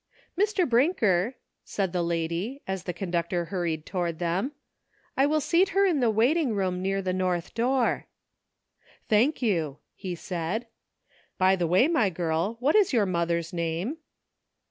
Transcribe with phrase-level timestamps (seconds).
[0.41, 0.67] "Mr.
[0.67, 4.53] Brinker," said the lady, as the conductor hurried toward them,
[5.15, 8.07] "I will seat her in the waiting room near the north door."
[9.09, 10.65] "Thank you," he said.
[11.37, 13.97] "By the way, my girl, what is your mother's name?"